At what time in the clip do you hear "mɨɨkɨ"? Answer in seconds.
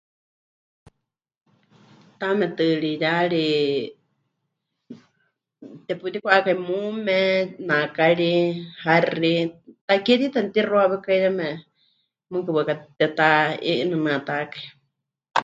12.31-12.49